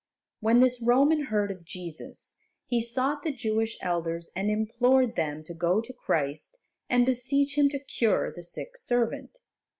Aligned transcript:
When 0.39 0.61
this 0.61 0.81
Roman 0.81 1.25
heard 1.25 1.51
of 1.51 1.63
Jesus, 1.63 2.35
he 2.65 2.81
sought 2.81 3.21
the 3.21 3.31
Jewish 3.31 3.77
elders 3.83 4.31
and 4.35 4.49
implored 4.49 5.15
them 5.15 5.43
to 5.43 5.53
go 5.53 5.79
to 5.79 5.93
Christ 5.93 6.57
and 6.89 7.05
beseech 7.05 7.55
Him 7.55 7.69
to 7.69 7.77
cure 7.77 8.33
the 8.33 8.41
sick 8.41 8.77
servant. 8.77 9.37